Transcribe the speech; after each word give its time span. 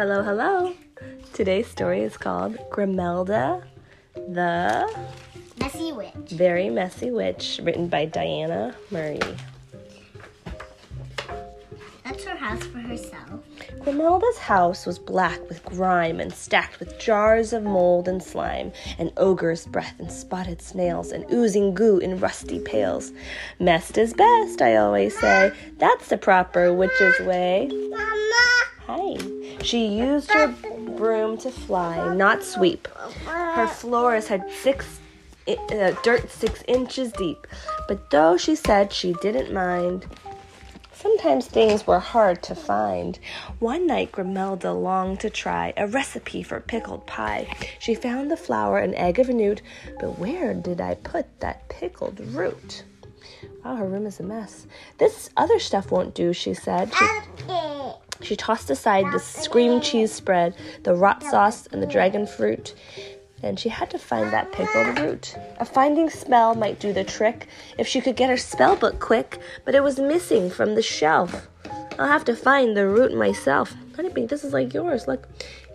Hello, 0.00 0.22
hello. 0.22 0.72
Today's 1.34 1.66
story 1.68 2.00
is 2.00 2.16
called 2.16 2.56
Grimelda, 2.70 3.62
the 4.14 4.90
Messy 5.58 5.92
witch. 5.92 6.30
Very 6.30 6.70
Messy 6.70 7.10
Witch, 7.10 7.60
written 7.62 7.86
by 7.86 8.06
Diana 8.06 8.74
Murray. 8.90 9.20
That's 12.02 12.24
her 12.24 12.34
house 12.34 12.64
for 12.64 12.78
herself. 12.78 13.44
Grimelda's 13.80 14.38
house 14.38 14.86
was 14.86 14.98
black 14.98 15.38
with 15.50 15.62
grime 15.66 16.18
and 16.18 16.32
stacked 16.32 16.80
with 16.80 16.98
jars 16.98 17.52
of 17.52 17.62
mold 17.62 18.08
and 18.08 18.22
slime, 18.22 18.72
and 18.98 19.12
ogre's 19.18 19.66
breath 19.66 20.00
and 20.00 20.10
spotted 20.10 20.62
snails, 20.62 21.12
and 21.12 21.30
oozing 21.30 21.74
goo 21.74 21.98
in 21.98 22.18
rusty 22.18 22.58
pails. 22.58 23.12
Messed 23.58 23.98
is 23.98 24.14
best, 24.14 24.62
I 24.62 24.76
always 24.76 25.14
say. 25.18 25.52
That's 25.76 26.08
the 26.08 26.16
proper 26.16 26.72
witch's 26.72 27.20
way. 27.20 27.68
Mama! 27.90 28.29
Hi. 28.90 29.16
She 29.62 29.86
used 29.86 30.32
her 30.32 30.48
broom 30.96 31.38
to 31.38 31.50
fly, 31.52 32.12
not 32.12 32.42
sweep. 32.42 32.88
Her 33.24 33.68
floors 33.68 34.26
had 34.26 34.50
six 34.50 34.98
uh, 35.46 35.92
dirt 36.02 36.28
six 36.28 36.64
inches 36.66 37.12
deep, 37.12 37.46
but 37.86 38.10
though 38.10 38.36
she 38.36 38.56
said 38.56 38.92
she 38.92 39.12
didn't 39.22 39.52
mind, 39.52 40.06
sometimes 40.92 41.46
things 41.46 41.86
were 41.86 42.00
hard 42.00 42.42
to 42.42 42.54
find. 42.56 43.20
One 43.60 43.86
night, 43.86 44.10
Grimelda 44.10 44.72
longed 44.72 45.20
to 45.20 45.30
try 45.30 45.72
a 45.76 45.86
recipe 45.86 46.42
for 46.42 46.58
pickled 46.58 47.06
pie. 47.06 47.46
She 47.78 47.94
found 47.94 48.28
the 48.28 48.36
flour 48.36 48.78
and 48.78 48.96
egg 48.96 49.20
of 49.20 49.28
a 49.28 49.32
newt, 49.32 49.62
but 50.00 50.18
where 50.18 50.52
did 50.52 50.80
I 50.80 50.94
put 50.94 51.26
that 51.38 51.68
pickled 51.68 52.18
root? 52.34 52.82
Wow, 53.64 53.76
her 53.76 53.86
room 53.86 54.06
is 54.06 54.18
a 54.18 54.24
mess. 54.24 54.66
This 54.98 55.30
other 55.36 55.60
stuff 55.60 55.92
won't 55.92 56.14
do, 56.14 56.32
she 56.32 56.54
said. 56.54 56.92
She, 56.94 57.06
she 58.22 58.36
tossed 58.36 58.70
aside 58.70 59.06
the 59.12 59.18
scream 59.18 59.80
cheese 59.80 60.12
spread, 60.12 60.54
the 60.82 60.94
rot 60.94 61.22
sauce, 61.22 61.66
and 61.68 61.82
the 61.82 61.86
dragon 61.86 62.26
fruit. 62.26 62.74
And 63.42 63.58
she 63.58 63.70
had 63.70 63.90
to 63.90 63.98
find 63.98 64.30
that 64.32 64.52
pickled 64.52 64.98
root. 64.98 65.34
A 65.58 65.64
finding 65.64 66.10
spell 66.10 66.54
might 66.54 66.78
do 66.78 66.92
the 66.92 67.04
trick 67.04 67.46
if 67.78 67.86
she 67.86 68.00
could 68.02 68.16
get 68.16 68.28
her 68.28 68.36
spell 68.36 68.76
book 68.76 69.00
quick, 69.00 69.38
but 69.64 69.74
it 69.74 69.82
was 69.82 69.98
missing 69.98 70.50
from 70.50 70.74
the 70.74 70.82
shelf. 70.82 71.48
I'll 71.98 72.06
have 72.08 72.24
to 72.26 72.36
find 72.36 72.76
the 72.76 72.86
root 72.86 73.14
myself. 73.14 73.74
Honeybee, 73.96 74.26
this 74.26 74.44
is 74.44 74.52
like 74.52 74.74
yours. 74.74 75.08
Look, 75.08 75.26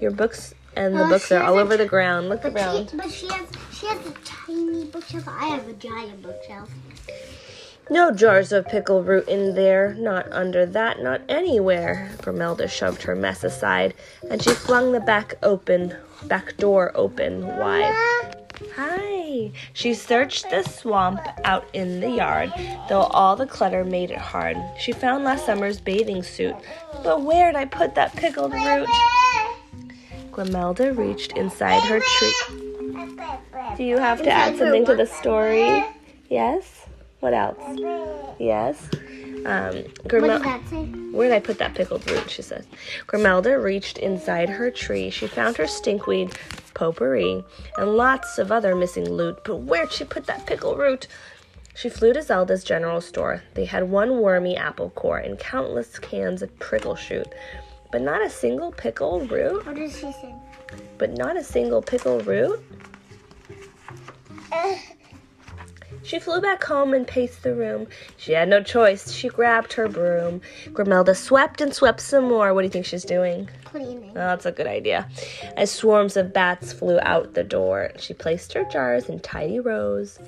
your 0.00 0.10
books 0.10 0.54
and 0.76 0.94
the 0.94 1.04
books 1.06 1.30
are 1.32 1.42
all 1.42 1.56
over 1.58 1.76
the 1.76 1.86
ground. 1.86 2.28
Look 2.28 2.42
But 2.42 2.54
around. 2.54 2.90
she, 2.90 2.96
but 2.96 3.10
she 3.10 3.28
has 3.28 3.46
she 3.72 3.86
has 3.86 4.06
a 4.06 4.12
tiny 4.24 4.84
bookshelf. 4.86 5.26
I 5.28 5.46
have 5.46 5.66
a 5.68 5.72
giant 5.74 6.22
bookshelf. 6.22 6.70
No 7.90 8.10
jars 8.10 8.50
of 8.50 8.66
pickle 8.66 9.02
root 9.02 9.28
in 9.28 9.54
there, 9.54 9.94
not 9.94 10.32
under 10.32 10.64
that, 10.64 11.02
not 11.02 11.20
anywhere. 11.28 12.10
Grimelda 12.22 12.66
shoved 12.66 13.02
her 13.02 13.14
mess 13.14 13.44
aside, 13.44 13.92
and 14.30 14.42
she 14.42 14.50
flung 14.50 14.92
the 14.92 15.00
back 15.00 15.34
open, 15.42 15.94
back 16.24 16.56
door 16.56 16.92
open 16.94 17.46
wide. 17.46 17.92
Hi. 18.74 19.50
She 19.74 19.92
searched 19.92 20.48
the 20.48 20.62
swamp 20.62 21.20
out 21.44 21.66
in 21.74 22.00
the 22.00 22.10
yard, 22.10 22.52
though 22.88 23.02
all 23.02 23.36
the 23.36 23.46
clutter 23.46 23.84
made 23.84 24.10
it 24.10 24.18
hard. 24.18 24.56
She 24.78 24.92
found 24.92 25.24
last 25.24 25.44
summer's 25.44 25.80
bathing 25.80 26.22
suit, 26.22 26.56
but 27.02 27.22
where'd 27.22 27.54
I 27.54 27.66
put 27.66 27.94
that 27.96 28.16
pickled 28.16 28.54
root? 28.54 28.88
Grimelda 30.32 30.96
reached 30.96 31.36
inside 31.36 31.82
her 31.82 32.00
tree. 32.00 32.34
Do 33.76 33.84
you 33.84 33.98
have 33.98 34.22
to 34.22 34.30
add 34.30 34.56
something 34.56 34.86
to 34.86 34.96
the 34.96 35.06
story? 35.06 35.84
Yes. 36.30 36.83
What 37.24 37.32
else? 37.32 37.56
Yes. 38.38 38.90
Um, 39.46 39.76
What 39.76 40.08
Grimel- 40.08 40.26
does 40.28 40.42
that 40.42 40.68
say? 40.68 40.82
where 41.10 41.30
did 41.30 41.34
I 41.34 41.40
put 41.40 41.56
that 41.56 41.74
pickled 41.74 42.08
root? 42.10 42.28
She 42.28 42.42
says. 42.42 42.66
Grimelda 43.06 43.56
reached 43.62 43.96
inside 43.96 44.50
her 44.50 44.70
tree. 44.70 45.08
She 45.08 45.26
found 45.26 45.56
her 45.56 45.64
stinkweed, 45.64 46.34
potpourri, 46.74 47.42
and 47.78 47.96
lots 47.96 48.36
of 48.36 48.52
other 48.52 48.74
missing 48.74 49.08
loot. 49.10 49.38
But 49.42 49.56
where'd 49.56 49.90
she 49.90 50.04
put 50.04 50.26
that 50.26 50.44
pickle 50.44 50.76
root? 50.76 51.06
She 51.74 51.88
flew 51.88 52.12
to 52.12 52.20
Zelda's 52.22 52.62
general 52.62 53.00
store. 53.00 53.42
They 53.54 53.64
had 53.64 53.84
one 53.90 54.20
wormy 54.20 54.54
apple 54.54 54.90
core 54.90 55.16
and 55.16 55.38
countless 55.38 55.98
cans 55.98 56.42
of 56.42 56.58
prickle 56.58 56.94
shoot, 56.94 57.26
but 57.90 58.02
not 58.02 58.20
a 58.20 58.28
single 58.28 58.70
pickle 58.70 59.20
root. 59.20 59.64
What 59.64 59.76
does 59.76 59.94
she 59.94 60.12
say? 60.12 60.34
But 60.98 61.16
not 61.16 61.38
a 61.38 61.42
single 61.42 61.80
pickle 61.80 62.20
root. 62.20 62.62
She 66.04 66.18
flew 66.18 66.40
back 66.40 66.62
home 66.62 66.92
and 66.92 67.06
paced 67.06 67.42
the 67.42 67.54
room. 67.54 67.86
She 68.18 68.32
had 68.32 68.48
no 68.48 68.62
choice. 68.62 69.10
She 69.10 69.28
grabbed 69.28 69.72
her 69.72 69.88
broom. 69.88 70.42
Grimelda 70.66 71.16
swept 71.16 71.62
and 71.62 71.74
swept 71.74 72.00
some 72.00 72.24
more. 72.24 72.52
What 72.52 72.60
do 72.60 72.66
you 72.66 72.70
think 72.70 72.84
she's 72.84 73.04
doing? 73.04 73.48
Cleaning. 73.64 74.10
Oh, 74.10 74.14
that's 74.14 74.44
a 74.44 74.52
good 74.52 74.66
idea. 74.66 75.08
As 75.56 75.70
swarms 75.70 76.18
of 76.18 76.34
bats 76.34 76.74
flew 76.74 76.98
out 77.00 77.32
the 77.32 77.42
door, 77.42 77.90
she 77.98 78.12
placed 78.12 78.52
her 78.52 78.64
jars 78.64 79.08
in 79.08 79.20
tidy 79.20 79.60
rows. 79.60 80.18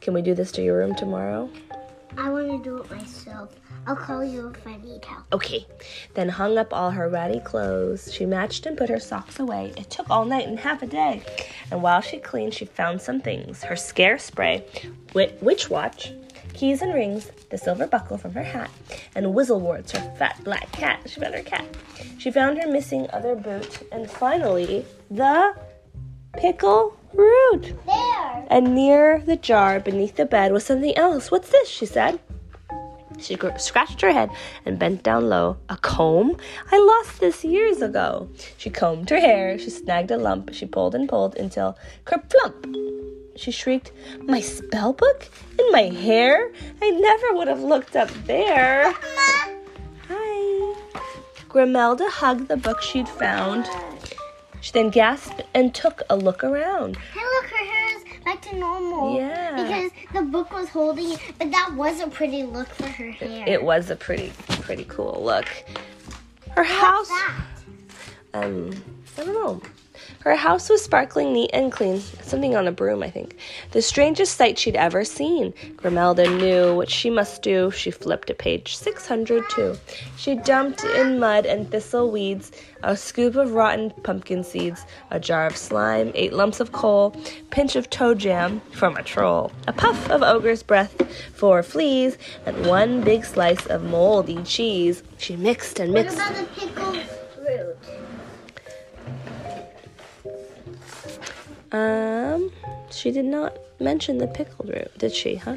Can 0.00 0.14
we 0.14 0.22
do 0.22 0.34
this 0.34 0.52
to 0.52 0.62
your 0.62 0.78
room 0.78 0.94
tomorrow? 0.94 1.50
I 2.16 2.30
want 2.30 2.50
to 2.50 2.58
do 2.62 2.78
it 2.78 2.90
myself. 2.90 3.54
I'll 3.86 3.96
call 3.96 4.24
you 4.24 4.48
if 4.48 4.66
I 4.66 4.76
need 4.76 5.04
help. 5.04 5.24
Okay. 5.32 5.66
Then 6.14 6.28
hung 6.28 6.58
up 6.58 6.72
all 6.72 6.90
her 6.90 7.08
ratty 7.08 7.40
clothes. 7.40 8.12
She 8.12 8.26
matched 8.26 8.66
and 8.66 8.76
put 8.76 8.88
her 8.88 8.98
socks 8.98 9.38
away. 9.38 9.72
It 9.76 9.90
took 9.90 10.10
all 10.10 10.24
night 10.24 10.46
and 10.46 10.58
half 10.58 10.82
a 10.82 10.86
day. 10.86 11.22
And 11.70 11.82
while 11.82 12.00
she 12.00 12.18
cleaned, 12.18 12.54
she 12.54 12.64
found 12.64 13.00
some 13.00 13.20
things 13.20 13.62
her 13.62 13.76
scare 13.76 14.18
spray, 14.18 14.64
witch 15.14 15.70
watch, 15.70 16.12
keys 16.54 16.82
and 16.82 16.92
rings, 16.92 17.30
the 17.50 17.58
silver 17.58 17.86
buckle 17.86 18.18
from 18.18 18.32
her 18.32 18.42
hat, 18.42 18.70
and 19.14 19.26
Whizzlewarts, 19.26 19.96
her 19.96 20.16
fat 20.16 20.42
black 20.44 20.70
cat. 20.72 21.00
She 21.06 21.20
found 21.20 21.34
her 21.34 21.42
cat. 21.42 21.64
She 22.18 22.30
found 22.30 22.60
her 22.60 22.68
missing 22.68 23.08
other 23.12 23.36
boot. 23.36 23.86
And 23.92 24.10
finally, 24.10 24.84
the 25.10 25.54
pickle 26.34 26.97
root. 27.14 27.74
There. 27.86 28.46
And 28.50 28.74
near 28.74 29.20
the 29.20 29.36
jar 29.36 29.80
beneath 29.80 30.16
the 30.16 30.26
bed 30.26 30.52
was 30.52 30.64
something 30.64 30.96
else. 30.96 31.30
What's 31.30 31.50
this? 31.50 31.68
she 31.68 31.86
said. 31.86 32.20
She 33.18 33.34
gr- 33.34 33.56
scratched 33.58 34.00
her 34.00 34.12
head 34.12 34.30
and 34.64 34.78
bent 34.78 35.02
down 35.02 35.28
low. 35.28 35.56
A 35.68 35.76
comb? 35.76 36.36
I 36.70 36.78
lost 36.78 37.20
this 37.20 37.44
years 37.44 37.82
ago. 37.82 38.28
She 38.56 38.70
combed 38.70 39.10
her 39.10 39.20
hair. 39.20 39.58
She 39.58 39.70
snagged 39.70 40.10
a 40.10 40.16
lump. 40.16 40.50
She 40.52 40.66
pulled 40.66 40.94
and 40.94 41.08
pulled 41.08 41.34
until 41.36 41.76
kerplump. 42.04 42.76
She 43.36 43.50
shrieked, 43.50 43.92
My 44.22 44.40
spell 44.40 44.92
book? 44.92 45.28
In 45.58 45.70
my 45.72 45.82
hair? 45.82 46.50
I 46.82 46.90
never 46.90 47.34
would 47.34 47.48
have 47.48 47.60
looked 47.60 47.96
up 47.96 48.10
there. 48.26 48.92
Hi. 50.08 50.74
Grimelda 51.48 52.08
hugged 52.08 52.48
the 52.48 52.56
book 52.56 52.82
she'd 52.82 53.08
found. 53.08 53.68
She 54.60 54.72
then 54.72 54.90
gasped 54.90 55.42
and 55.54 55.74
took 55.74 56.02
a 56.10 56.16
look 56.16 56.42
around. 56.44 56.96
Hey, 56.96 57.20
look, 57.20 57.44
her 57.46 57.64
hair 57.64 57.96
is 57.96 58.04
back 58.24 58.42
to 58.42 58.56
normal. 58.56 59.16
Yeah. 59.16 59.62
Because 59.62 59.90
the 60.12 60.22
book 60.22 60.52
was 60.52 60.68
holding 60.68 61.12
it, 61.12 61.20
but 61.38 61.50
that 61.50 61.72
was 61.74 62.00
a 62.00 62.08
pretty 62.08 62.42
look 62.42 62.68
for 62.68 62.86
her 62.88 63.10
hair. 63.10 63.44
It 63.46 63.62
was 63.62 63.90
a 63.90 63.96
pretty, 63.96 64.32
pretty 64.48 64.84
cool 64.84 65.20
look. 65.22 65.46
Her 66.50 66.62
What's 66.64 66.70
house, 66.70 67.08
that? 67.08 67.34
um, 68.34 68.70
I 69.16 69.24
don't 69.24 69.34
know. 69.34 69.62
Her 70.20 70.36
house 70.36 70.68
was 70.68 70.82
sparkling 70.82 71.32
neat 71.32 71.50
and 71.52 71.70
clean, 71.72 72.00
something 72.22 72.56
on 72.56 72.66
a 72.66 72.72
broom, 72.72 73.02
I 73.02 73.10
think. 73.10 73.36
The 73.72 73.82
strangest 73.82 74.36
sight 74.36 74.58
she'd 74.58 74.76
ever 74.76 75.04
seen. 75.04 75.52
Grimelda 75.76 76.26
knew 76.38 76.74
what 76.74 76.90
she 76.90 77.10
must 77.10 77.42
do. 77.42 77.70
She 77.70 77.90
flipped 77.90 78.28
to 78.28 78.34
page 78.34 78.76
602. 78.76 79.76
She 80.16 80.34
dumped 80.34 80.84
in 80.84 81.18
mud 81.18 81.46
and 81.46 81.70
thistle 81.70 82.10
weeds, 82.10 82.52
a 82.82 82.96
scoop 82.96 83.36
of 83.36 83.52
rotten 83.52 83.90
pumpkin 84.02 84.44
seeds, 84.44 84.84
a 85.10 85.18
jar 85.20 85.46
of 85.46 85.56
slime, 85.56 86.12
eight 86.14 86.32
lumps 86.32 86.60
of 86.60 86.72
coal, 86.72 87.14
pinch 87.50 87.76
of 87.76 87.88
toe 87.90 88.14
jam 88.14 88.60
from 88.72 88.96
a 88.96 89.02
troll, 89.02 89.52
a 89.66 89.72
puff 89.72 90.10
of 90.10 90.22
ogre's 90.22 90.62
breath 90.62 90.94
for 91.34 91.62
fleas, 91.62 92.18
and 92.46 92.66
one 92.66 93.02
big 93.02 93.24
slice 93.24 93.66
of 93.66 93.82
moldy 93.84 94.42
cheese. 94.42 95.02
She 95.18 95.36
mixed 95.36 95.80
and 95.80 95.92
What 95.92 96.04
mixed. 96.04 96.18
about 96.18 96.34
the 96.34 96.44
pickled 96.60 96.96
Um, 101.72 102.50
she 102.90 103.10
did 103.10 103.24
not 103.24 103.58
mention 103.80 104.18
the 104.18 104.26
pickled 104.26 104.68
root, 104.68 104.96
did 104.98 105.14
she, 105.14 105.36
huh? 105.36 105.56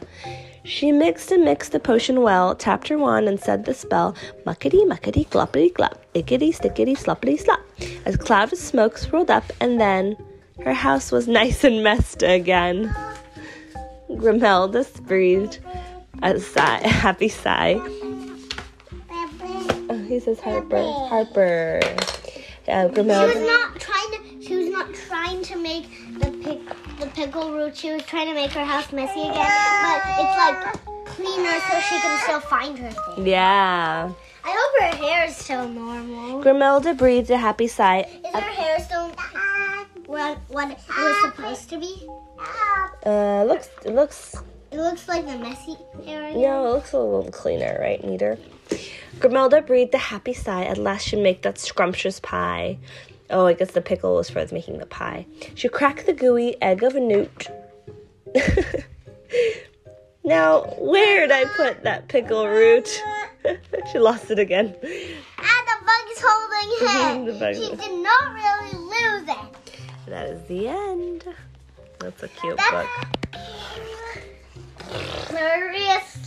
She 0.63 0.91
mixed 0.91 1.31
and 1.31 1.43
mixed 1.43 1.71
the 1.71 1.79
potion 1.79 2.21
well, 2.21 2.55
tapped 2.55 2.87
her 2.89 2.97
wand, 2.97 3.27
and 3.27 3.39
said 3.39 3.65
the 3.65 3.73
spell 3.73 4.15
muckety 4.45 4.85
muckety 4.85 5.27
gloppity 5.27 5.73
glop, 5.73 5.97
ickety 6.13 6.49
stickety 6.55 6.95
sloppity 6.97 7.39
slop. 7.39 7.61
As 8.05 8.15
a 8.15 8.17
cloud 8.17 8.53
of 8.53 8.59
smoke 8.59 8.97
swirled 8.97 9.31
up, 9.31 9.51
and 9.59 9.79
then 9.79 10.15
her 10.63 10.73
house 10.73 11.11
was 11.11 11.27
nice 11.39 11.63
and 11.63 11.83
messed 11.83 12.23
again. 12.23 12.95
Grimelda 14.09 14.85
breathed 15.07 15.59
a 16.21 16.39
sigh, 16.39 16.79
a 16.79 16.87
happy 16.89 17.29
sigh. 17.29 17.81
Oh, 19.89 20.05
he 20.07 20.19
says 20.19 20.39
Harper. 20.39 20.83
Harper. 20.83 21.79
Uh, 22.67 22.87
Grimelda. 22.89 23.70
The 27.21 27.27
pickle 27.27 27.51
root. 27.53 27.75
She 27.75 27.91
was 27.93 28.03
trying 28.03 28.27
to 28.27 28.33
make 28.33 28.51
her 28.51 28.65
house 28.65 28.91
messy 28.91 29.21
again, 29.21 29.33
but 29.33 30.01
it's 30.19 30.37
like 30.37 31.05
cleaner 31.05 31.59
so 31.69 31.79
she 31.81 31.99
can 32.01 32.19
still 32.23 32.39
find 32.39 32.77
her 32.79 32.91
thing. 32.91 33.27
Yeah. 33.27 34.11
I 34.43 34.49
hope 34.49 34.91
her 34.91 34.97
hair 35.05 35.25
is 35.27 35.35
still 35.35 35.67
normal. 35.67 36.41
Grimelda 36.43 36.97
breathed 36.97 37.29
a 37.29 37.37
happy 37.37 37.67
sigh. 37.67 38.01
Is 38.01 38.33
her 38.33 38.39
hair 38.41 38.79
still 38.79 39.11
what, 40.07 40.37
what 40.49 40.71
it 40.71 40.77
was 40.89 41.21
supposed 41.35 41.69
to 41.69 41.79
be? 41.79 42.07
Uh, 43.05 43.43
looks 43.45 43.69
it 43.85 43.93
looks 43.93 44.35
It 44.71 44.77
looks 44.77 45.07
like 45.07 45.25
the 45.25 45.37
messy 45.37 45.77
hair. 46.05 46.23
again. 46.25 46.41
no, 46.41 46.67
it 46.67 46.73
looks 46.73 46.93
a 46.93 46.99
little 46.99 47.31
cleaner, 47.31 47.77
right? 47.79 48.03
Neater. 48.03 48.37
Grimelda 49.19 49.65
breathed 49.65 49.93
a 49.93 49.99
happy 49.99 50.33
sigh. 50.33 50.63
At 50.63 50.77
last, 50.77 51.07
she'd 51.07 51.21
make 51.21 51.43
that 51.43 51.59
scrumptious 51.59 52.19
pie. 52.19 52.79
Oh, 53.31 53.45
I 53.45 53.53
guess 53.53 53.71
the 53.71 53.81
pickle 53.81 54.15
was 54.15 54.29
for 54.29 54.45
making 54.51 54.77
the 54.77 54.85
pie. 54.85 55.25
She 55.55 55.67
cracked 55.69 56.05
the 56.05 56.13
gooey 56.13 56.61
egg 56.61 56.83
of 56.83 56.95
a 56.95 56.99
newt. 56.99 57.49
now, 60.23 60.61
where'd 60.77 61.31
I 61.31 61.45
put 61.55 61.83
that 61.83 62.07
pickle 62.07 62.47
root? 62.47 62.87
she 63.91 63.99
lost 63.99 64.29
it 64.31 64.39
again. 64.39 64.67
And 64.67 64.77
the 64.77 65.77
bug 65.85 66.11
is 66.11 66.21
holding 66.23 66.69
it. 67.41 67.55
she 67.55 67.75
did 67.75 68.03
not 68.03 68.33
really 68.33 68.77
lose 68.77 69.29
it. 69.29 69.79
That 70.07 70.27
is 70.27 70.41
the 70.47 70.67
end. 70.67 71.23
That's 71.99 72.23
a 72.23 72.27
cute 72.27 72.57
That's- 72.57 72.85
book. 72.85 73.07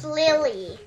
Lily. 0.05 0.79